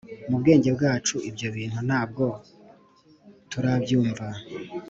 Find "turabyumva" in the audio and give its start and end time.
3.51-4.27